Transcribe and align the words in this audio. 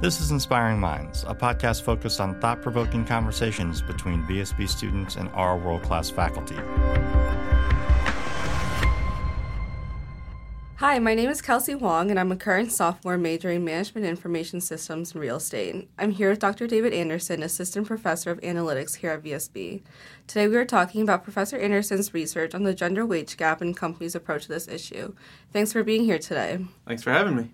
This 0.00 0.20
is 0.20 0.32
Inspiring 0.32 0.80
Minds, 0.80 1.24
a 1.26 1.34
podcast 1.34 1.82
focused 1.82 2.20
on 2.20 2.38
thought 2.40 2.60
provoking 2.60 3.04
conversations 3.04 3.80
between 3.80 4.24
VSB 4.24 4.68
students 4.68 5.16
and 5.16 5.28
our 5.30 5.56
world 5.56 5.82
class 5.82 6.10
faculty. 6.10 6.56
Hi, 10.78 10.98
my 10.98 11.14
name 11.14 11.30
is 11.30 11.40
Kelsey 11.40 11.72
Huang, 11.72 12.10
and 12.10 12.18
I'm 12.18 12.32
a 12.32 12.36
current 12.36 12.72
sophomore 12.72 13.16
majoring 13.16 13.58
in 13.58 13.64
Management 13.64 14.04
Information 14.04 14.60
Systems 14.60 15.12
and 15.12 15.20
Real 15.22 15.36
Estate. 15.36 15.88
I'm 15.96 16.10
here 16.10 16.28
with 16.28 16.40
Dr. 16.40 16.66
David 16.66 16.92
Anderson, 16.92 17.42
Assistant 17.42 17.86
Professor 17.86 18.32
of 18.32 18.40
Analytics 18.40 18.96
here 18.96 19.12
at 19.12 19.22
VSB. 19.22 19.80
Today 20.26 20.48
we 20.48 20.56
are 20.56 20.66
talking 20.66 21.02
about 21.02 21.22
Professor 21.22 21.56
Anderson's 21.56 22.12
research 22.12 22.52
on 22.54 22.64
the 22.64 22.74
gender 22.74 23.06
wage 23.06 23.36
gap 23.36 23.62
and 23.62 23.76
companies' 23.76 24.16
approach 24.16 24.42
to 24.42 24.48
this 24.48 24.68
issue. 24.68 25.14
Thanks 25.52 25.72
for 25.72 25.84
being 25.84 26.04
here 26.04 26.18
today. 26.18 26.66
Thanks 26.84 27.04
for 27.04 27.12
having 27.12 27.36
me. 27.36 27.50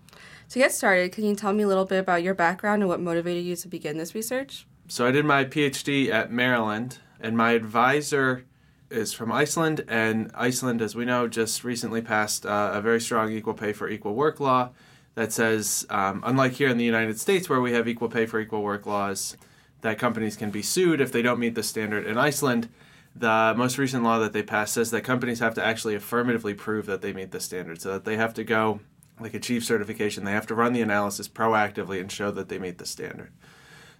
To 0.50 0.58
get 0.58 0.72
started, 0.72 1.12
can 1.12 1.24
you 1.24 1.36
tell 1.36 1.52
me 1.52 1.62
a 1.62 1.68
little 1.68 1.84
bit 1.84 2.00
about 2.00 2.24
your 2.24 2.34
background 2.34 2.82
and 2.82 2.88
what 2.88 3.00
motivated 3.00 3.44
you 3.44 3.54
to 3.54 3.68
begin 3.68 3.98
this 3.98 4.16
research? 4.16 4.66
So, 4.88 5.06
I 5.06 5.12
did 5.12 5.24
my 5.24 5.44
PhD 5.44 6.10
at 6.10 6.32
Maryland, 6.32 6.98
and 7.20 7.36
my 7.36 7.52
advisor 7.52 8.44
is 8.90 9.12
from 9.12 9.30
Iceland, 9.30 9.84
and 9.86 10.28
Iceland, 10.34 10.82
as 10.82 10.96
we 10.96 11.04
know, 11.04 11.28
just 11.28 11.62
recently 11.62 12.02
passed 12.02 12.44
uh, 12.44 12.72
a 12.74 12.80
very 12.80 13.00
strong 13.00 13.30
equal 13.30 13.54
pay 13.54 13.72
for 13.72 13.88
equal 13.88 14.16
work 14.16 14.40
law 14.40 14.70
that 15.14 15.32
says, 15.32 15.86
um, 15.88 16.20
unlike 16.26 16.54
here 16.54 16.68
in 16.68 16.78
the 16.78 16.84
United 16.84 17.20
States 17.20 17.48
where 17.48 17.60
we 17.60 17.72
have 17.72 17.86
equal 17.86 18.08
pay 18.08 18.26
for 18.26 18.40
equal 18.40 18.62
work 18.62 18.86
laws, 18.86 19.36
that 19.82 20.00
companies 20.00 20.36
can 20.36 20.50
be 20.50 20.62
sued 20.62 21.00
if 21.00 21.12
they 21.12 21.22
don't 21.22 21.38
meet 21.38 21.54
the 21.54 21.62
standard. 21.62 22.04
In 22.04 22.18
Iceland, 22.18 22.68
the 23.14 23.54
most 23.56 23.78
recent 23.78 24.02
law 24.02 24.18
that 24.18 24.32
they 24.32 24.42
passed 24.42 24.74
says 24.74 24.90
that 24.90 25.02
companies 25.02 25.38
have 25.38 25.54
to 25.54 25.64
actually 25.64 25.94
affirmatively 25.94 26.54
prove 26.54 26.86
that 26.86 27.02
they 27.02 27.12
meet 27.12 27.30
the 27.30 27.38
standard, 27.38 27.80
so 27.80 27.92
that 27.92 28.04
they 28.04 28.16
have 28.16 28.34
to 28.34 28.42
go 28.42 28.80
like 29.20 29.34
achieve 29.34 29.64
certification, 29.64 30.24
they 30.24 30.32
have 30.32 30.46
to 30.48 30.54
run 30.54 30.72
the 30.72 30.82
analysis 30.82 31.28
proactively 31.28 32.00
and 32.00 32.10
show 32.10 32.30
that 32.30 32.48
they 32.48 32.58
meet 32.58 32.78
the 32.78 32.86
standard. 32.86 33.30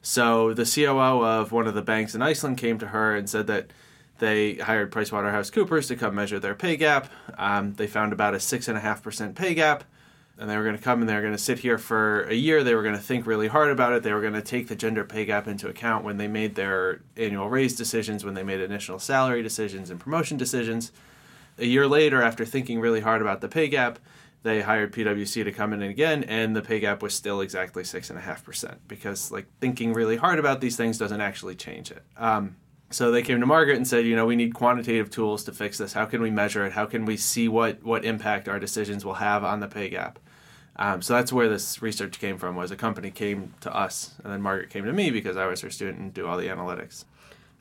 So 0.03 0.55
the 0.55 0.65
COO 0.65 1.25
of 1.25 1.53
one 1.53 1.67
of 1.67 1.75
the 1.75 1.83
banks 1.83 2.15
in 2.15 2.23
Iceland 2.23 2.59
came 2.59 2.79
to 2.79 2.89
her 2.89 3.15
and 3.15 3.29
said 3.29 3.47
that 3.49 3.71
they 4.19 4.55
hired 4.55 4.93
PricewaterhouseCoopers 4.93 5.89
to 5.89 5.97
come 5.97 6.15
measure 6.15 6.39
their 6.39 6.55
pay 6.55 6.77
gap. 6.77 7.09
Um, 7.37 7.75
they 7.75 7.87
found 7.87 8.13
about 8.13 8.35
a 8.35 8.41
six 8.41 8.69
and 8.69 8.77
a 8.77 8.81
half 8.81 9.03
percent 9.03 9.35
pay 9.35 9.55
gap, 9.55 9.85
and 10.39 10.49
they 10.49 10.57
were 10.57 10.63
going 10.63 10.77
to 10.77 10.83
come 10.83 11.01
and 11.01 11.09
they 11.09 11.15
were 11.15 11.23
going 11.23 11.35
to 11.35 11.39
sit 11.39 11.59
here 11.59 11.79
for 11.79 12.23
a 12.25 12.35
year. 12.35 12.63
They 12.63 12.75
were 12.75 12.83
going 12.83 12.95
to 12.95 13.01
think 13.01 13.27
really 13.27 13.49
hard 13.49 13.71
about 13.71 13.93
it. 13.93 14.03
They 14.03 14.13
were 14.13 14.21
going 14.21 14.35
to 14.35 14.43
take 14.43 14.69
the 14.69 14.77
gender 14.77 15.05
pay 15.05 15.25
gap 15.25 15.47
into 15.49 15.69
account 15.69 16.05
when 16.05 16.17
they 16.17 16.29
made 16.29 16.55
their 16.55 17.01
annual 17.17 17.49
raise 17.49 17.75
decisions, 17.75 18.25
when 18.25 18.35
they 18.35 18.43
made 18.43 18.61
initial 18.61 18.99
salary 18.99 19.43
decisions 19.43 19.91
and 19.91 19.99
promotion 19.99 20.37
decisions. 20.37 20.93
A 21.59 21.67
year 21.67 21.87
later, 21.87 22.23
after 22.23 22.45
thinking 22.45 22.81
really 22.81 23.01
hard 23.01 23.21
about 23.21 23.41
the 23.43 23.49
pay 23.49 23.69
gap, 23.69 23.99
they 24.43 24.63
hired 24.63 24.93
PwC 24.93 25.45
to 25.45 25.53
come 25.53 25.73
in 25.73 25.83
again, 25.83 26.25
and 26.25 26.57
the 26.57 26.63
pay 26.63 26.81
gap 26.81 27.03
was 27.03 27.15
still 27.15 27.41
exactly 27.41 27.85
six 27.85 28.09
and 28.11 28.19
a 28.19 28.23
half 28.23 28.45
percent 28.45 28.81
because 28.89 29.31
like 29.31 29.47
thinking 29.61 29.93
really 29.93 30.17
hard 30.17 30.39
about 30.39 30.61
these 30.61 30.77
things 30.77 30.99
doesn't 30.99 31.21
actually 31.21 31.55
change 31.55 31.91
it. 31.91 32.03
Um, 32.17 32.57
so 32.91 33.11
they 33.11 33.23
came 33.23 33.39
to 33.39 33.47
Margaret 33.47 33.77
and 33.77 33.87
said, 33.87 34.05
you 34.05 34.17
know, 34.17 34.27
we 34.27 34.37
need 34.37 34.55
quantitative 34.55 35.11
tools 35.11 35.45
to 35.45 35.53
fix 35.53 35.79
this. 35.79 35.93
How 35.93 36.07
can 36.07 36.23
we 36.23 36.31
measure 36.31 36.67
it? 36.67 36.73
How 36.73 36.87
can 36.87 37.05
we 37.05 37.17
see 37.17 37.49
what 37.49 37.83
what 37.83 38.05
impact 38.05 38.49
our 38.49 38.59
decisions 38.59 39.05
will 39.05 39.15
have 39.15 39.45
on 39.45 39.61
the 39.61 39.69
pay 39.69 39.89
gap? 39.89 40.19
Um, 40.77 41.03
so 41.03 41.15
that's 41.15 41.33
where 41.33 41.49
this 41.49 41.83
research 41.83 42.19
came 42.19 42.39
from. 42.39 42.57
Was 42.57 42.71
a 42.71 42.77
company 42.77 43.11
came 43.11 43.53
to 43.61 43.75
us, 43.75 44.15
and 44.25 44.33
then 44.33 44.41
Margaret 44.41 44.71
came 44.71 44.85
to 44.87 44.93
me 44.93 45.11
because 45.11 45.37
I 45.37 45.47
was 45.47 45.61
her 45.61 45.71
student 45.71 45.99
and 45.99 46.15
do 46.15 46.27
all 46.27 46.39
the 46.39 46.49
analytics. 46.49 47.05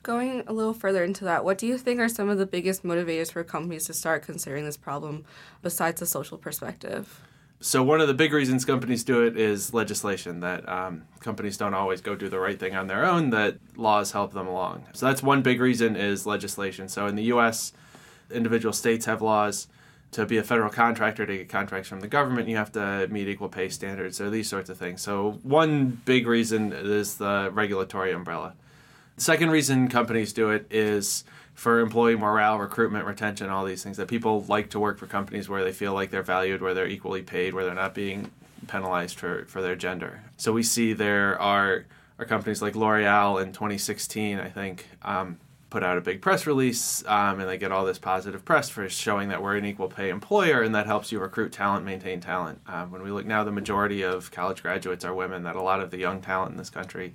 Going 0.02 0.44
a 0.46 0.52
little 0.52 0.72
further 0.72 1.04
into 1.04 1.24
that, 1.24 1.44
what 1.44 1.58
do 1.58 1.66
you 1.66 1.76
think 1.76 2.00
are 2.00 2.08
some 2.08 2.30
of 2.30 2.38
the 2.38 2.46
biggest 2.46 2.82
motivators 2.84 3.30
for 3.30 3.44
companies 3.44 3.84
to 3.86 3.92
start 3.92 4.22
considering 4.22 4.64
this 4.64 4.78
problem 4.78 5.26
besides 5.60 6.00
the 6.00 6.06
social 6.06 6.38
perspective? 6.38 7.20
So, 7.62 7.82
one 7.82 8.00
of 8.00 8.08
the 8.08 8.14
big 8.14 8.32
reasons 8.32 8.64
companies 8.64 9.04
do 9.04 9.22
it 9.26 9.36
is 9.36 9.74
legislation, 9.74 10.40
that 10.40 10.66
um, 10.66 11.02
companies 11.20 11.58
don't 11.58 11.74
always 11.74 12.00
go 12.00 12.16
do 12.16 12.30
the 12.30 12.38
right 12.38 12.58
thing 12.58 12.74
on 12.74 12.86
their 12.86 13.04
own, 13.04 13.28
that 13.30 13.58
laws 13.76 14.12
help 14.12 14.32
them 14.32 14.46
along. 14.46 14.86
So, 14.94 15.04
that's 15.04 15.22
one 15.22 15.42
big 15.42 15.60
reason 15.60 15.94
is 15.94 16.24
legislation. 16.24 16.88
So, 16.88 17.06
in 17.06 17.16
the 17.16 17.24
US, 17.24 17.74
individual 18.30 18.72
states 18.72 19.04
have 19.04 19.20
laws. 19.20 19.68
To 20.12 20.26
be 20.26 20.38
a 20.38 20.42
federal 20.42 20.70
contractor, 20.70 21.24
to 21.24 21.36
get 21.36 21.48
contracts 21.48 21.88
from 21.88 22.00
the 22.00 22.08
government, 22.08 22.48
you 22.48 22.56
have 22.56 22.72
to 22.72 23.06
meet 23.08 23.28
equal 23.28 23.48
pay 23.48 23.68
standards, 23.68 24.20
or 24.20 24.28
these 24.28 24.48
sorts 24.48 24.70
of 24.70 24.78
things. 24.78 25.02
So, 25.02 25.38
one 25.42 26.00
big 26.06 26.26
reason 26.26 26.72
is 26.72 27.18
the 27.18 27.50
regulatory 27.52 28.12
umbrella. 28.12 28.54
Second 29.20 29.50
reason 29.50 29.88
companies 29.88 30.32
do 30.32 30.48
it 30.48 30.66
is 30.70 31.24
for 31.52 31.80
employee 31.80 32.16
morale, 32.16 32.56
recruitment, 32.58 33.04
retention, 33.04 33.50
all 33.50 33.66
these 33.66 33.84
things 33.84 33.98
that 33.98 34.08
people 34.08 34.46
like 34.48 34.70
to 34.70 34.80
work 34.80 34.96
for 34.96 35.06
companies 35.06 35.46
where 35.46 35.62
they 35.62 35.72
feel 35.72 35.92
like 35.92 36.10
they're 36.10 36.22
valued, 36.22 36.62
where 36.62 36.72
they're 36.72 36.88
equally 36.88 37.20
paid, 37.20 37.52
where 37.52 37.66
they're 37.66 37.74
not 37.74 37.94
being 37.94 38.30
penalized 38.66 39.18
for, 39.18 39.44
for 39.44 39.60
their 39.60 39.76
gender. 39.76 40.22
So 40.38 40.54
we 40.54 40.62
see 40.62 40.94
there 40.94 41.38
are, 41.38 41.84
are 42.18 42.24
companies 42.24 42.62
like 42.62 42.74
L'Oreal 42.74 43.42
in 43.42 43.52
2016, 43.52 44.40
I 44.40 44.48
think, 44.48 44.86
um, 45.02 45.38
put 45.68 45.82
out 45.82 45.98
a 45.98 46.00
big 46.00 46.22
press 46.22 46.46
release 46.46 47.04
um, 47.06 47.40
and 47.40 47.48
they 47.48 47.58
get 47.58 47.70
all 47.70 47.84
this 47.84 47.98
positive 47.98 48.42
press 48.46 48.70
for 48.70 48.88
showing 48.88 49.28
that 49.28 49.42
we're 49.42 49.58
an 49.58 49.66
equal 49.66 49.88
pay 49.88 50.08
employer 50.08 50.62
and 50.62 50.74
that 50.74 50.86
helps 50.86 51.12
you 51.12 51.20
recruit 51.20 51.52
talent, 51.52 51.84
maintain 51.84 52.20
talent. 52.20 52.58
Um, 52.66 52.90
when 52.90 53.02
we 53.02 53.10
look 53.10 53.26
now, 53.26 53.44
the 53.44 53.52
majority 53.52 54.00
of 54.00 54.30
college 54.30 54.62
graduates 54.62 55.04
are 55.04 55.12
women, 55.12 55.42
that 55.42 55.56
a 55.56 55.62
lot 55.62 55.80
of 55.80 55.90
the 55.90 55.98
young 55.98 56.22
talent 56.22 56.52
in 56.52 56.56
this 56.56 56.70
country 56.70 57.12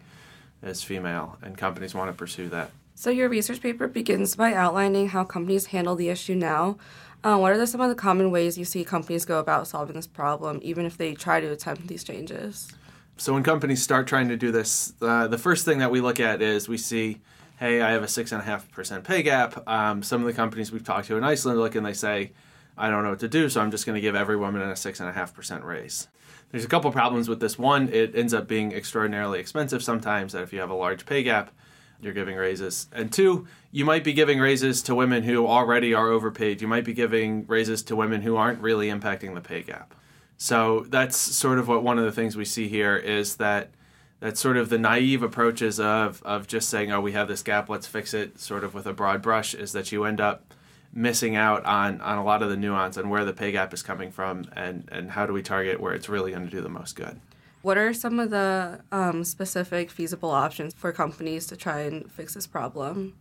is 0.65 0.83
female, 0.83 1.37
and 1.41 1.57
companies 1.57 1.93
want 1.93 2.09
to 2.09 2.17
pursue 2.17 2.49
that. 2.49 2.71
So, 2.95 3.09
your 3.09 3.27
research 3.29 3.61
paper 3.61 3.87
begins 3.87 4.35
by 4.35 4.53
outlining 4.53 5.09
how 5.09 5.23
companies 5.23 5.67
handle 5.67 5.95
the 5.95 6.09
issue 6.09 6.35
now. 6.35 6.77
Uh, 7.23 7.37
what 7.37 7.51
are 7.51 7.57
the, 7.57 7.67
some 7.67 7.81
of 7.81 7.89
the 7.89 7.95
common 7.95 8.31
ways 8.31 8.57
you 8.57 8.65
see 8.65 8.85
companies 8.85 9.25
go 9.25 9.39
about 9.39 9.67
solving 9.67 9.95
this 9.95 10.07
problem, 10.07 10.59
even 10.61 10.85
if 10.85 10.97
they 10.97 11.13
try 11.13 11.41
to 11.41 11.51
attempt 11.51 11.87
these 11.87 12.03
changes? 12.03 12.71
So, 13.17 13.33
when 13.33 13.43
companies 13.43 13.83
start 13.83 14.07
trying 14.07 14.29
to 14.29 14.37
do 14.37 14.51
this, 14.51 14.93
uh, 15.01 15.27
the 15.27 15.37
first 15.37 15.65
thing 15.65 15.79
that 15.79 15.91
we 15.91 16.01
look 16.01 16.19
at 16.19 16.41
is 16.41 16.69
we 16.69 16.77
see, 16.77 17.19
hey, 17.59 17.81
I 17.81 17.91
have 17.91 18.03
a 18.03 18.07
six 18.07 18.31
and 18.31 18.41
a 18.41 18.45
half 18.45 18.71
percent 18.71 19.03
pay 19.03 19.23
gap. 19.23 19.67
Um, 19.67 20.03
some 20.03 20.21
of 20.21 20.27
the 20.27 20.33
companies 20.33 20.71
we've 20.71 20.83
talked 20.83 21.07
to 21.07 21.17
in 21.17 21.23
Iceland 21.23 21.59
look 21.59 21.75
and 21.75 21.85
they 21.85 21.93
say, 21.93 22.31
I 22.77 22.89
don't 22.89 23.03
know 23.03 23.11
what 23.11 23.19
to 23.19 23.27
do, 23.27 23.49
so 23.49 23.61
I'm 23.61 23.71
just 23.71 23.85
going 23.85 23.95
to 23.95 24.01
give 24.01 24.15
every 24.15 24.35
woman 24.35 24.61
a 24.61 24.75
six 24.75 24.99
and 24.99 25.09
a 25.09 25.13
half 25.13 25.33
percent 25.33 25.63
raise. 25.63 26.07
There's 26.51 26.65
a 26.65 26.69
couple 26.69 26.91
problems 26.91 27.27
with 27.27 27.39
this. 27.39 27.57
One, 27.59 27.89
it 27.89 28.15
ends 28.15 28.33
up 28.33 28.47
being 28.47 28.71
extraordinarily 28.71 29.39
expensive 29.39 29.83
sometimes. 29.83 30.33
That 30.33 30.43
if 30.43 30.53
you 30.53 30.59
have 30.59 30.69
a 30.69 30.75
large 30.75 31.05
pay 31.05 31.23
gap, 31.23 31.51
you're 32.01 32.13
giving 32.13 32.37
raises. 32.37 32.87
And 32.91 33.11
two, 33.11 33.47
you 33.71 33.85
might 33.85 34.03
be 34.03 34.13
giving 34.13 34.39
raises 34.39 34.81
to 34.83 34.95
women 34.95 35.23
who 35.23 35.47
already 35.47 35.93
are 35.93 36.09
overpaid. 36.09 36.61
You 36.61 36.67
might 36.67 36.85
be 36.85 36.93
giving 36.93 37.45
raises 37.47 37.83
to 37.83 37.95
women 37.95 38.21
who 38.21 38.35
aren't 38.35 38.61
really 38.61 38.87
impacting 38.87 39.33
the 39.33 39.41
pay 39.41 39.63
gap. 39.63 39.93
So 40.37 40.85
that's 40.89 41.17
sort 41.17 41.59
of 41.59 41.67
what 41.67 41.83
one 41.83 41.97
of 41.97 42.05
the 42.05 42.11
things 42.11 42.35
we 42.35 42.45
see 42.45 42.67
here 42.67 42.95
is 42.95 43.37
that 43.37 43.71
that 44.19 44.37
sort 44.37 44.57
of 44.57 44.69
the 44.69 44.77
naive 44.77 45.23
approaches 45.23 45.79
of 45.79 46.21
of 46.23 46.47
just 46.47 46.69
saying, 46.69 46.91
"Oh, 46.91 47.01
we 47.01 47.13
have 47.13 47.27
this 47.27 47.43
gap, 47.43 47.69
let's 47.69 47.87
fix 47.87 48.13
it," 48.13 48.39
sort 48.39 48.63
of 48.63 48.73
with 48.73 48.85
a 48.85 48.93
broad 48.93 49.21
brush, 49.21 49.53
is 49.53 49.71
that 49.73 49.91
you 49.91 50.03
end 50.03 50.19
up 50.21 50.53
missing 50.95 51.35
out 51.35 51.63
on 51.65 51.99
on 52.01 52.17
a 52.17 52.23
lot 52.23 52.41
of 52.41 52.49
the 52.49 52.55
nuance 52.55 52.95
and 52.95 53.09
where 53.11 53.25
the 53.25 53.33
pay 53.33 53.51
gap 53.51 53.73
is 53.73 53.83
coming 53.83 54.11
from 54.11 54.45
and 54.55 54.87
and 54.91 55.11
how 55.11 55.25
do 55.25 55.33
we 55.33 55.43
target 55.43 55.79
where 55.79 55.93
it's 55.93 56.07
really 56.09 56.31
going 56.31 56.45
to 56.45 56.49
do 56.49 56.61
the 56.61 56.69
most 56.69 56.95
good? 56.95 57.19
What 57.61 57.77
are 57.77 57.93
some 57.93 58.19
of 58.19 58.29
the 58.29 58.81
um, 58.91 59.23
specific 59.23 59.91
feasible 59.91 60.31
options 60.31 60.73
for 60.73 60.91
companies 60.91 61.47
to 61.47 61.57
try 61.57 61.81
and 61.81 62.09
fix 62.11 62.33
this 62.33 62.47
problem? 62.47 63.15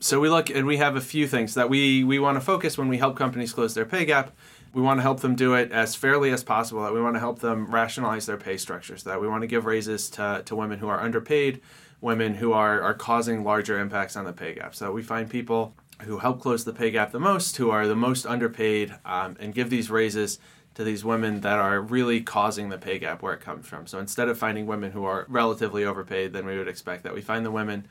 So 0.00 0.18
we 0.18 0.28
look 0.28 0.48
and 0.48 0.66
we 0.66 0.78
have 0.78 0.96
a 0.96 1.00
few 1.00 1.28
things 1.28 1.54
that 1.54 1.68
we 1.68 2.02
we 2.02 2.18
want 2.18 2.36
to 2.36 2.40
focus 2.40 2.78
when 2.78 2.88
we 2.88 2.98
help 2.98 3.16
companies 3.16 3.52
close 3.52 3.74
their 3.74 3.84
pay 3.84 4.04
gap. 4.04 4.32
We 4.72 4.80
want 4.80 4.98
to 4.98 5.02
help 5.02 5.20
them 5.20 5.36
do 5.36 5.52
it 5.54 5.70
as 5.70 5.94
fairly 5.94 6.30
as 6.30 6.42
possible 6.42 6.82
that 6.82 6.94
we 6.94 7.02
want 7.02 7.14
to 7.14 7.20
help 7.20 7.40
them 7.40 7.66
rationalize 7.70 8.24
their 8.24 8.38
pay 8.38 8.56
structures 8.56 9.04
that 9.04 9.20
we 9.20 9.28
want 9.28 9.42
to 9.42 9.46
give 9.46 9.66
raises 9.66 10.08
to, 10.10 10.42
to 10.46 10.56
women 10.56 10.78
who 10.78 10.88
are 10.88 10.98
underpaid 10.98 11.60
women 12.02 12.34
who 12.34 12.52
are, 12.52 12.82
are 12.82 12.94
causing 12.94 13.44
larger 13.44 13.78
impacts 13.78 14.16
on 14.16 14.24
the 14.24 14.32
pay 14.32 14.54
gap. 14.54 14.74
So 14.74 14.92
we 14.92 15.02
find 15.02 15.30
people 15.30 15.74
who 16.02 16.18
help 16.18 16.40
close 16.40 16.64
the 16.64 16.72
pay 16.72 16.90
gap 16.90 17.12
the 17.12 17.20
most, 17.20 17.56
who 17.56 17.70
are 17.70 17.86
the 17.86 17.96
most 17.96 18.26
underpaid, 18.26 18.94
um, 19.04 19.36
and 19.40 19.54
give 19.54 19.70
these 19.70 19.90
raises 19.90 20.38
to 20.74 20.84
these 20.84 21.04
women 21.04 21.40
that 21.42 21.58
are 21.58 21.80
really 21.80 22.20
causing 22.20 22.68
the 22.68 22.78
pay 22.78 22.98
gap 22.98 23.22
where 23.22 23.34
it 23.34 23.40
comes 23.40 23.66
from. 23.66 23.86
So 23.86 23.98
instead 23.98 24.28
of 24.28 24.38
finding 24.38 24.66
women 24.66 24.92
who 24.92 25.04
are 25.04 25.26
relatively 25.28 25.84
overpaid, 25.84 26.32
then 26.32 26.46
we 26.46 26.56
would 26.56 26.68
expect 26.68 27.02
that 27.04 27.14
we 27.14 27.20
find 27.20 27.44
the 27.44 27.50
women 27.50 27.86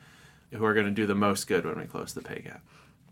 who 0.50 0.64
are 0.64 0.74
going 0.74 0.86
to 0.86 0.92
do 0.92 1.06
the 1.06 1.14
most 1.14 1.46
good 1.46 1.64
when 1.64 1.78
we 1.78 1.84
close 1.84 2.12
the 2.12 2.22
pay 2.22 2.40
gap. 2.40 2.62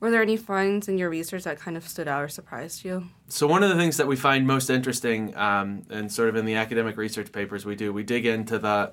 Were 0.00 0.10
there 0.10 0.22
any 0.22 0.38
finds 0.38 0.88
in 0.88 0.96
your 0.96 1.10
research 1.10 1.44
that 1.44 1.60
kind 1.60 1.76
of 1.76 1.86
stood 1.86 2.08
out 2.08 2.22
or 2.22 2.28
surprised 2.28 2.84
you? 2.84 3.04
So, 3.28 3.46
one 3.46 3.62
of 3.62 3.68
the 3.68 3.76
things 3.76 3.98
that 3.98 4.06
we 4.06 4.16
find 4.16 4.46
most 4.46 4.70
interesting, 4.70 5.36
um, 5.36 5.82
and 5.90 6.10
sort 6.10 6.30
of 6.30 6.36
in 6.36 6.46
the 6.46 6.54
academic 6.54 6.96
research 6.96 7.30
papers 7.32 7.66
we 7.66 7.76
do, 7.76 7.92
we 7.92 8.02
dig 8.02 8.24
into 8.24 8.58
the 8.58 8.92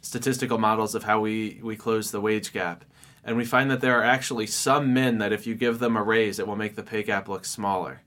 statistical 0.00 0.56
models 0.56 0.94
of 0.94 1.04
how 1.04 1.20
we, 1.20 1.60
we 1.62 1.76
close 1.76 2.10
the 2.10 2.22
wage 2.22 2.54
gap. 2.54 2.84
And 3.26 3.36
we 3.36 3.44
find 3.44 3.68
that 3.72 3.80
there 3.80 3.98
are 3.98 4.04
actually 4.04 4.46
some 4.46 4.94
men 4.94 5.18
that 5.18 5.32
if 5.32 5.48
you 5.48 5.56
give 5.56 5.80
them 5.80 5.96
a 5.96 6.02
raise, 6.02 6.38
it 6.38 6.46
will 6.46 6.54
make 6.54 6.76
the 6.76 6.84
pay 6.84 7.02
gap 7.02 7.28
look 7.28 7.44
smaller. 7.44 8.02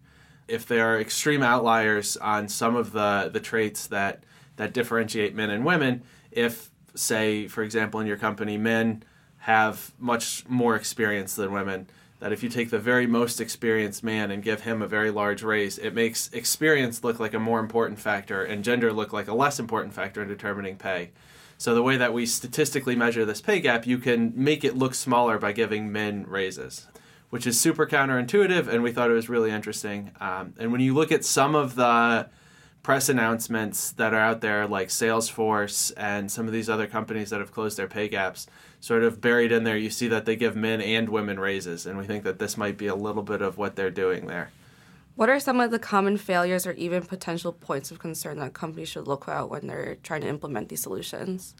If 0.48 0.66
there 0.66 0.88
are 0.88 1.00
extreme 1.00 1.44
outliers 1.44 2.16
on 2.16 2.48
some 2.48 2.77
of 2.77 2.94
the, 2.94 3.30
the 3.31 3.42
traits 3.42 3.86
that, 3.88 4.24
that 4.56 4.74
differentiate 4.74 5.36
men 5.36 5.50
and 5.50 5.66
women, 5.66 6.04
if, 6.31 6.71
say, 6.95 7.50
for 7.50 7.63
example, 7.63 8.00
in 8.00 8.07
your 8.07 8.16
company, 8.16 8.57
men 8.57 9.04
have 9.39 9.92
much 10.00 10.48
more 10.48 10.77
experience 10.77 11.36
than 11.36 11.51
women, 11.51 11.89
that 12.19 12.33
if 12.33 12.44
you 12.44 12.50
take 12.50 12.69
the 12.69 12.80
very 12.80 13.07
most 13.07 13.39
experienced 13.39 14.04
man 14.04 14.30
and 14.30 14.44
give 14.44 14.62
him 14.62 14.81
a 14.81 14.88
very 14.88 15.10
large 15.10 15.42
raise, 15.42 15.77
it 15.77 15.94
makes 15.94 16.30
experience 16.33 17.04
look 17.04 17.19
like 17.19 17.33
a 17.33 17.39
more 17.39 17.60
important 17.60 18.00
factor 18.00 18.44
and 18.44 18.63
gender 18.63 18.92
look 18.92 19.13
like 19.13 19.27
a 19.27 19.33
less 19.33 19.60
important 19.60 19.94
factor 19.94 20.21
in 20.21 20.27
determining 20.27 20.75
pay. 20.75 21.12
So 21.57 21.74
the 21.74 21.83
way 21.83 21.98
that 21.98 22.13
we 22.13 22.25
statistically 22.25 22.95
measure 22.95 23.25
this 23.25 23.42
pay 23.42 23.60
gap, 23.60 23.86
you 23.88 23.98
can 23.98 24.33
make 24.36 24.63
it 24.63 24.77
look 24.77 24.94
smaller 24.94 25.38
by 25.38 25.51
giving 25.51 25.92
men 25.92 26.25
raises, 26.27 26.88
which 27.30 27.48
is 27.48 27.60
super 27.60 27.86
counterintuitive, 27.86 28.68
and 28.68 28.83
we 28.83 28.92
thought 28.92 29.12
it 29.12 29.13
was 29.13 29.30
really 29.30 29.51
interesting. 29.51 30.12
Um, 30.19 30.54
and 30.57 30.71
when 30.71 30.81
you 30.81 30.94
look 30.94 31.12
at 31.12 31.25
some 31.25 31.56
of 31.56 31.75
the 31.75 32.30
press 32.84 33.10
announcements 33.10 33.92
that 33.94 34.14
are 34.14 34.20
out 34.20 34.42
there, 34.42 34.68
like 34.68 34.88
Salesforce 34.88 35.92
and 35.98 36.31
some 36.31 36.48
of 36.48 36.54
these 36.54 36.70
other 36.70 36.88
companies 36.88 37.30
that 37.30 37.40
have 37.40 37.52
closed 37.52 37.78
their 37.78 37.88
pay 37.88 38.08
gaps, 38.08 38.48
sort 38.80 39.04
of 39.04 39.20
buried 39.20 39.52
in 39.52 39.64
there, 39.64 39.78
you 39.78 39.90
see 39.90 40.08
that 40.08 40.26
they 40.26 40.36
give 40.36 40.56
men 40.56 40.81
and 40.81 41.10
women 41.10 41.40
raises, 41.40 41.86
and 41.86 41.98
we 41.98 42.06
think 42.06 42.24
that 42.24 42.40
this 42.40 42.58
might 42.58 42.78
be 42.78 42.88
a 42.88 42.96
little 42.96 43.24
bit 43.24 43.42
of 43.42 43.58
what 43.58 43.76
they're 43.76 43.92
doing 43.92 44.28
there. 44.28 44.52
What 45.16 45.30
are 45.30 45.40
some 45.40 45.60
of 45.60 45.72
the 45.72 45.80
common 45.80 46.18
failures 46.18 46.66
or 46.66 46.72
even 46.74 47.04
potential 47.04 47.52
points 47.52 47.92
of 47.92 48.00
concern 48.00 48.40
that 48.40 48.54
companies 48.54 48.88
should 48.88 49.06
look 49.06 49.28
out 49.28 49.50
when 49.50 49.68
they're 49.68 49.98
trying 50.02 50.22
to 50.22 50.28
implement 50.30 50.70
these 50.70 50.81
solutions? 50.81 51.56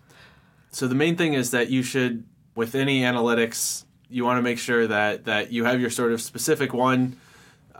So 0.72 0.88
the 0.88 0.96
main 0.96 1.18
thing 1.18 1.34
is 1.34 1.52
that 1.52 1.70
you 1.70 1.84
should, 1.84 2.24
with 2.56 2.74
any 2.74 3.02
analytics, 3.02 3.84
you 4.10 4.24
want 4.24 4.38
to 4.38 4.42
make 4.42 4.60
sure 4.60 4.88
that 4.88 5.26
that 5.26 5.52
you 5.52 5.66
have 5.66 5.82
your 5.82 5.90
sort 5.90 6.14
of 6.14 6.22
specific 6.22 6.74
one 6.74 7.18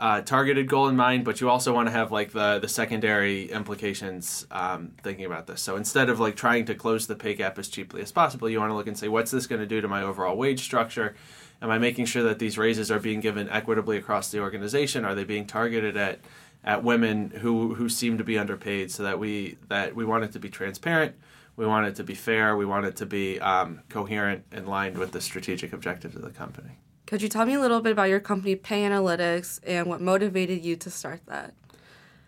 uh, 0.00 0.22
targeted 0.22 0.66
goal 0.66 0.88
in 0.88 0.96
mind, 0.96 1.26
but 1.26 1.42
you 1.42 1.50
also 1.50 1.74
want 1.74 1.86
to 1.86 1.92
have 1.92 2.10
like 2.10 2.32
the 2.32 2.58
the 2.58 2.68
secondary 2.68 3.50
implications 3.52 4.46
um, 4.50 4.92
thinking 5.02 5.26
about 5.26 5.46
this. 5.46 5.60
So 5.60 5.76
instead 5.76 6.08
of 6.08 6.18
like 6.18 6.36
trying 6.36 6.64
to 6.64 6.74
close 6.74 7.06
the 7.06 7.14
pay 7.14 7.34
gap 7.34 7.58
as 7.58 7.68
cheaply 7.68 8.00
as 8.00 8.10
possible, 8.10 8.48
you 8.48 8.58
want 8.58 8.70
to 8.70 8.74
look 8.74 8.86
and 8.86 8.98
say, 8.98 9.08
what's 9.08 9.30
this 9.30 9.46
going 9.46 9.60
to 9.60 9.66
do 9.66 9.82
to 9.82 9.88
my 9.88 10.02
overall 10.02 10.38
wage 10.38 10.62
structure? 10.62 11.14
Am 11.60 11.70
I 11.70 11.78
making 11.78 12.06
sure 12.06 12.22
that 12.22 12.38
these 12.38 12.56
raises 12.56 12.90
are 12.90 12.98
being 12.98 13.20
given 13.20 13.50
equitably 13.50 13.98
across 13.98 14.30
the 14.30 14.40
organization? 14.40 15.04
Are 15.04 15.14
they 15.14 15.24
being 15.24 15.46
targeted 15.46 15.98
at 15.98 16.20
at 16.64 16.82
women 16.82 17.30
who 17.42 17.74
who 17.74 17.90
seem 17.90 18.16
to 18.16 18.24
be 18.24 18.38
underpaid? 18.38 18.90
So 18.90 19.02
that 19.02 19.18
we 19.18 19.58
that 19.68 19.94
we 19.94 20.06
want 20.06 20.24
it 20.24 20.32
to 20.32 20.38
be 20.38 20.48
transparent. 20.48 21.14
We 21.56 21.66
want 21.66 21.86
it 21.86 21.96
to 21.96 22.04
be 22.04 22.14
fair. 22.14 22.56
We 22.56 22.64
want 22.64 22.86
it 22.86 22.96
to 22.96 23.06
be 23.06 23.38
um, 23.38 23.80
coherent 23.90 24.44
and 24.50 24.66
aligned 24.66 24.96
with 24.96 25.12
the 25.12 25.20
strategic 25.20 25.74
objectives 25.74 26.16
of 26.16 26.22
the 26.22 26.30
company. 26.30 26.78
Could 27.10 27.22
you 27.22 27.28
tell 27.28 27.44
me 27.44 27.54
a 27.54 27.60
little 27.60 27.80
bit 27.80 27.90
about 27.90 28.08
your 28.08 28.20
company, 28.20 28.54
Pay 28.54 28.82
Analytics, 28.82 29.58
and 29.66 29.88
what 29.88 30.00
motivated 30.00 30.64
you 30.64 30.76
to 30.76 30.90
start 30.92 31.20
that? 31.26 31.54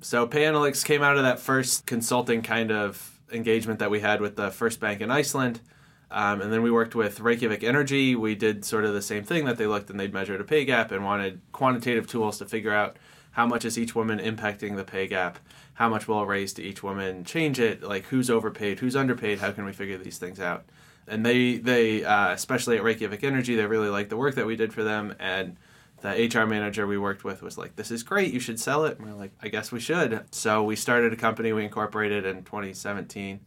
So, 0.01 0.27
Pay 0.27 0.43
Analytics 0.43 0.85
came 0.85 1.03
out 1.05 1.17
of 1.17 1.23
that 1.23 1.39
first 1.39 1.87
consulting 1.87 2.43
kind 2.43 2.73
of 2.73 3.21
engagement 3.33 3.79
that 3.79 3.93
we 3.93 4.01
had 4.01 4.21
with 4.21 4.35
the 4.35 4.51
first 4.51 4.81
bank 4.81 5.01
in 5.01 5.09
Iceland. 5.09 5.61
Um, 6.11 6.41
and 6.41 6.53
then 6.53 6.63
we 6.63 6.73
worked 6.73 6.97
with 6.97 7.21
Reykjavik 7.21 7.63
Energy. 7.63 8.17
We 8.17 8.35
did 8.35 8.65
sort 8.65 8.85
of 8.85 8.93
the 8.93 9.03
same 9.03 9.23
thing 9.23 9.45
that 9.45 9.57
they 9.57 9.69
looked 9.69 9.89
and 9.89 10.01
they'd 10.01 10.13
measured 10.13 10.41
a 10.41 10.45
pay 10.45 10.65
gap 10.65 10.91
and 10.91 11.05
wanted 11.05 11.41
quantitative 11.53 12.09
tools 12.09 12.39
to 12.39 12.45
figure 12.45 12.75
out 12.75 12.97
how 13.31 13.47
much 13.47 13.65
is 13.65 13.79
each 13.79 13.95
woman 13.95 14.19
impacting 14.19 14.75
the 14.75 14.83
pay 14.83 15.07
gap, 15.07 15.39
how 15.75 15.89
much 15.89 16.09
will 16.09 16.19
a 16.19 16.27
raise 16.27 16.53
to 16.55 16.63
each 16.63 16.83
woman 16.83 17.23
change 17.23 17.61
it, 17.61 17.85
like 17.85 18.07
who's 18.07 18.29
overpaid, 18.29 18.81
who's 18.81 18.97
underpaid, 18.97 19.39
how 19.39 19.53
can 19.53 19.65
we 19.65 19.73
figure 19.73 19.97
these 19.97 20.19
things 20.19 20.41
out 20.41 20.65
and 21.07 21.25
they 21.25 21.57
they 21.57 22.05
uh, 22.05 22.33
especially 22.33 22.77
at 22.77 22.83
Reykjavik 22.83 23.25
Energy 23.25 23.57
they 23.57 23.67
really 23.67 23.89
liked 23.89 24.11
the 24.11 24.17
work 24.17 24.35
that 24.37 24.47
we 24.47 24.57
did 24.57 24.73
for 24.73 24.83
them. 24.83 25.15
And 25.19 25.57
the 26.01 26.11
HR 26.11 26.47
manager 26.47 26.87
we 26.87 26.99
worked 26.99 27.25
with 27.25 27.43
was 27.43 27.57
like 27.57 27.77
this 27.77 27.91
is 27.91 28.03
great 28.03 28.33
you 28.33 28.41
should 28.41 28.61
sell 28.61 28.85
it. 28.85 28.99
And 28.99 29.07
we 29.07 29.13
are 29.13 29.17
like 29.17 29.33
I 29.43 29.49
guess 29.49 29.73
we 29.73 29.81
should. 29.81 30.25
So 30.31 30.63
we 30.63 30.77
started 30.77 31.13
a 31.13 31.17
company 31.17 31.53
we 31.53 31.65
incorporated 31.65 32.25
in 32.25 32.45
2017 32.45 33.41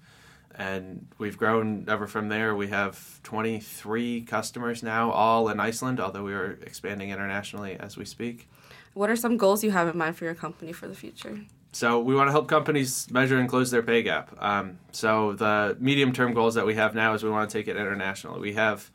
and 0.57 1.07
we've 1.17 1.37
grown 1.37 1.85
ever 1.89 2.07
from 2.07 2.29
there. 2.29 2.55
We 2.55 2.67
have 2.67 3.21
23 3.23 4.21
customers 4.21 4.83
now 4.83 5.11
all 5.11 5.49
in 5.49 5.59
Iceland 5.59 5.99
although 5.99 6.23
we 6.23 6.33
are 6.33 6.59
expanding 6.61 7.09
internationally 7.09 7.77
as 7.79 7.97
we 7.97 8.05
speak. 8.05 8.49
What 8.93 9.09
are 9.09 9.17
some 9.17 9.35
goals 9.35 9.61
you 9.63 9.71
have 9.71 9.89
in 9.89 9.97
mind 9.97 10.15
for 10.15 10.23
your 10.23 10.35
company 10.35 10.71
for 10.71 10.87
the 10.87 10.95
future 10.95 11.41
so 11.75 11.99
we 11.99 12.15
want 12.15 12.29
to 12.29 12.31
help 12.31 12.47
companies 12.47 13.11
measure 13.11 13.37
and 13.37 13.49
close 13.49 13.69
their 13.69 13.83
pay 13.83 14.01
gap. 14.01 14.33
Um, 14.41 14.79
so 14.93 15.33
the 15.33 15.75
medium 15.77 16.13
term 16.13 16.33
goals 16.33 16.55
that 16.55 16.65
we 16.65 16.75
have 16.75 16.95
now 16.95 17.13
is 17.13 17.21
we 17.21 17.29
want 17.29 17.49
to 17.49 17.57
take 17.57 17.67
it 17.67 17.75
international. 17.75 18.39
We 18.39 18.53
have 18.53 18.89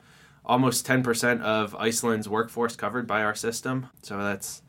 almost 0.47 0.87
10% 0.87 1.43
of 1.43 1.75
Iceland's 1.75 2.27
workforce 2.27 2.77
covered 2.77 3.07
by 3.07 3.23
our 3.23 3.35
system. 3.35 3.91
So 4.01 4.17
that's 4.17 4.63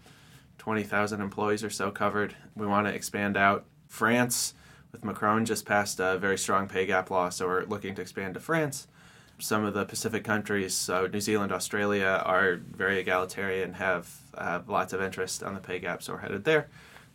20,000 0.57 1.21
employees 1.21 1.63
or 1.63 1.69
so 1.69 1.89
covered. 1.89 2.35
We 2.53 2.67
want 2.67 2.85
to 2.85 2.93
expand 2.93 3.37
out. 3.37 3.63
France, 3.87 4.55
with 4.91 5.05
Macron, 5.05 5.45
just 5.45 5.65
passed 5.65 6.01
a 6.01 6.17
very 6.17 6.37
strong 6.37 6.67
pay 6.67 6.85
gap 6.85 7.11
law, 7.11 7.29
so 7.29 7.47
we're 7.47 7.63
looking 7.63 7.95
to 7.95 8.01
expand 8.01 8.33
to 8.33 8.41
France. 8.41 8.89
Some 9.39 9.63
of 9.63 9.73
the 9.73 9.85
Pacific 9.85 10.25
countries, 10.25 10.73
so 10.73 11.07
New 11.07 11.21
Zealand, 11.21 11.53
Australia, 11.53 12.21
are 12.25 12.55
very 12.75 12.99
egalitarian, 12.99 13.75
have, 13.75 14.13
have 14.37 14.67
lots 14.67 14.91
of 14.91 15.01
interest 15.01 15.43
on 15.43 15.53
the 15.53 15.61
pay 15.61 15.79
gap, 15.79 16.03
so 16.03 16.11
we're 16.11 16.19
headed 16.19 16.43
there 16.43 16.67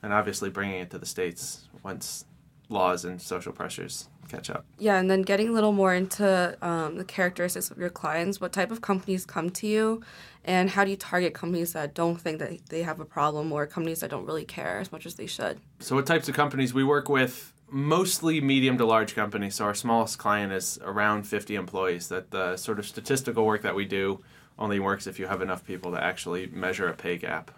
and 0.07 0.15
obviously 0.15 0.49
bringing 0.49 0.79
it 0.81 0.91
to 0.91 0.99
the 0.99 1.05
states 1.05 1.69
once 1.83 2.25
laws 2.69 3.05
and 3.05 3.21
social 3.21 3.53
pressures 3.53 4.09
catch 4.29 4.49
up. 4.51 4.65
Yeah, 4.79 4.99
and 4.99 5.11
then 5.11 5.23
getting 5.23 5.49
a 5.49 5.53
little 5.53 5.73
more 5.73 5.93
into 5.95 6.57
um, 6.63 6.97
the 6.97 7.05
characteristics 7.05 7.73
of 7.73 7.79
your 7.79 7.91
clients. 7.91 8.41
What 8.41 8.53
type 8.53 8.71
of 8.71 8.81
companies 8.81 9.27
come 9.27 9.51
to 9.51 9.67
you, 9.67 10.03
and 10.45 10.71
how 10.71 10.85
do 10.85 10.91
you 10.91 10.97
target 10.97 11.35
companies 11.35 11.73
that 11.73 11.93
don't 11.93 12.21
think 12.21 12.39
that 12.39 12.67
they 12.69 12.85
have 12.85 13.01
a 13.01 13.05
problem, 13.05 13.53
or 13.53 13.67
companies 13.67 13.99
that 14.01 14.11
don't 14.11 14.25
really 14.25 14.45
care 14.45 14.79
as 14.79 14.93
much 14.93 15.07
as 15.07 15.17
they 15.17 15.27
should? 15.27 15.59
So, 15.81 15.97
what 15.97 16.07
types 16.07 16.29
of 16.29 16.37
companies 16.37 16.73
we 16.73 16.85
work 16.85 17.09
with? 17.09 17.53
Mostly 17.69 18.41
medium 18.41 18.79
to 18.79 18.87
large 18.87 19.17
companies. 19.17 19.57
So, 19.57 19.65
our 19.65 19.75
smallest 19.75 20.19
client 20.19 20.53
is 20.53 20.79
around 20.85 21.25
50 21.25 21.57
employees. 21.57 22.09
That 22.09 22.31
the 22.31 22.57
sort 22.57 22.79
of 22.79 22.87
statistical 22.87 23.45
work 23.45 23.63
that 23.63 23.75
we 23.75 23.85
do 23.87 24.23
only 24.57 24.79
works 24.79 25.09
if 25.09 25.19
you 25.19 25.27
have 25.27 25.43
enough 25.43 25.65
people 25.65 25.91
to 25.93 26.03
actually 26.03 26.47
measure 26.47 26.87
a 26.87 26.95
pay 26.95 27.17
gap. 27.17 27.51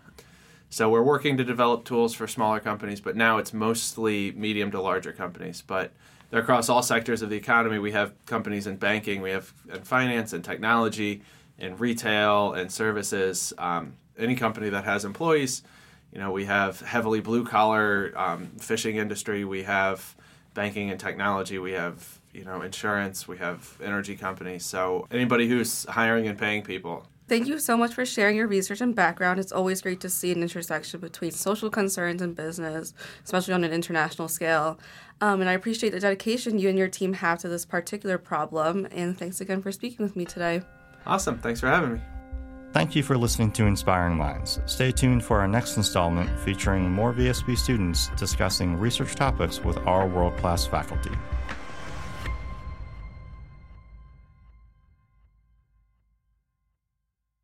So 0.70 0.90
we're 0.90 1.02
working 1.02 1.36
to 1.38 1.44
develop 1.44 1.84
tools 1.84 2.14
for 2.14 2.26
smaller 2.26 2.60
companies, 2.60 3.00
but 3.00 3.16
now 3.16 3.38
it's 3.38 3.54
mostly 3.54 4.32
medium 4.32 4.70
to 4.72 4.80
larger 4.80 5.12
companies. 5.12 5.62
But 5.66 5.92
they're 6.30 6.42
across 6.42 6.68
all 6.68 6.82
sectors 6.82 7.22
of 7.22 7.30
the 7.30 7.36
economy. 7.36 7.78
We 7.78 7.92
have 7.92 8.12
companies 8.26 8.66
in 8.66 8.76
banking, 8.76 9.22
we 9.22 9.30
have 9.30 9.52
in 9.72 9.82
finance 9.82 10.34
and 10.34 10.44
technology, 10.44 11.22
in 11.58 11.76
retail 11.78 12.52
and 12.52 12.70
services. 12.70 13.52
Um, 13.56 13.94
any 14.18 14.34
company 14.34 14.68
that 14.68 14.84
has 14.84 15.04
employees, 15.04 15.62
you 16.12 16.18
know, 16.18 16.32
we 16.32 16.44
have 16.44 16.80
heavily 16.80 17.20
blue 17.20 17.44
collar 17.44 18.12
um, 18.16 18.48
fishing 18.58 18.96
industry. 18.96 19.44
We 19.44 19.62
have 19.62 20.14
banking 20.54 20.90
and 20.90 21.00
technology. 21.00 21.58
We 21.58 21.72
have 21.72 22.18
you 22.32 22.44
know 22.44 22.62
insurance. 22.62 23.26
We 23.26 23.38
have 23.38 23.76
energy 23.82 24.16
companies. 24.16 24.64
So 24.66 25.06
anybody 25.10 25.48
who's 25.48 25.84
hiring 25.86 26.26
and 26.26 26.38
paying 26.38 26.62
people 26.62 27.06
Thank 27.28 27.46
you 27.46 27.58
so 27.58 27.76
much 27.76 27.92
for 27.92 28.06
sharing 28.06 28.36
your 28.36 28.46
research 28.46 28.80
and 28.80 28.94
background. 28.94 29.38
It's 29.38 29.52
always 29.52 29.82
great 29.82 30.00
to 30.00 30.08
see 30.08 30.32
an 30.32 30.40
intersection 30.40 30.98
between 31.00 31.30
social 31.30 31.68
concerns 31.68 32.22
and 32.22 32.34
business, 32.34 32.94
especially 33.22 33.52
on 33.52 33.64
an 33.64 33.72
international 33.72 34.28
scale. 34.28 34.78
Um, 35.20 35.42
and 35.42 35.50
I 35.50 35.52
appreciate 35.52 35.90
the 35.90 36.00
dedication 36.00 36.58
you 36.58 36.70
and 36.70 36.78
your 36.78 36.88
team 36.88 37.12
have 37.12 37.38
to 37.40 37.48
this 37.48 37.66
particular 37.66 38.16
problem. 38.16 38.88
And 38.92 39.18
thanks 39.18 39.42
again 39.42 39.60
for 39.60 39.70
speaking 39.72 40.04
with 40.04 40.16
me 40.16 40.24
today. 40.24 40.62
Awesome. 41.04 41.38
Thanks 41.38 41.60
for 41.60 41.66
having 41.66 41.94
me. 41.94 42.00
Thank 42.72 42.96
you 42.96 43.02
for 43.02 43.18
listening 43.18 43.52
to 43.52 43.66
Inspiring 43.66 44.16
Minds. 44.16 44.60
Stay 44.64 44.90
tuned 44.90 45.22
for 45.22 45.38
our 45.38 45.48
next 45.48 45.76
installment 45.76 46.30
featuring 46.40 46.90
more 46.90 47.12
VSB 47.12 47.58
students 47.58 48.08
discussing 48.16 48.76
research 48.76 49.14
topics 49.14 49.62
with 49.62 49.76
our 49.78 50.06
world 50.06 50.36
class 50.38 50.66
faculty. 50.66 51.10